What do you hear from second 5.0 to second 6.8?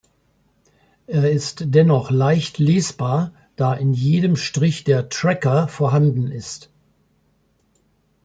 Tracker vorhanden ist.